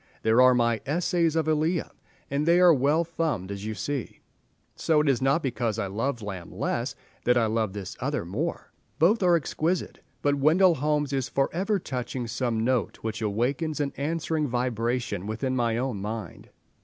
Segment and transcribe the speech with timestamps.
[0.23, 1.89] There are my "Essays of Elia,"
[2.31, 4.19] and they are well thumbed as you see,
[4.75, 8.71] so it is not because I love Lamb less that I love this other more.
[8.97, 13.93] Both are exquisite, but Wendell Holmes is for ever touching some note which awakens an
[13.95, 16.49] answering vibration within my own mind.